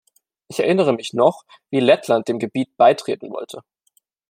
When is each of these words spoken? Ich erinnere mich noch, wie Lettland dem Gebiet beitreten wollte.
Ich 0.47 0.59
erinnere 0.59 0.93
mich 0.93 1.13
noch, 1.13 1.43
wie 1.69 1.79
Lettland 1.79 2.27
dem 2.27 2.39
Gebiet 2.39 2.75
beitreten 2.75 3.29
wollte. 3.29 3.61